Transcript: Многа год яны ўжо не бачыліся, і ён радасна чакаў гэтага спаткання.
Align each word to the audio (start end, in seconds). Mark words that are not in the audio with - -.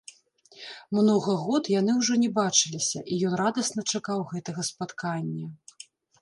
Многа 0.99 1.35
год 1.47 1.69
яны 1.79 1.91
ўжо 1.99 2.13
не 2.23 2.29
бачыліся, 2.39 2.99
і 3.11 3.19
ён 3.29 3.37
радасна 3.43 3.85
чакаў 3.91 4.25
гэтага 4.33 4.61
спаткання. 4.73 5.45